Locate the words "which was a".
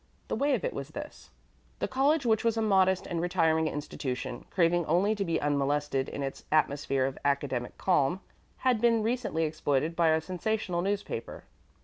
2.25-2.61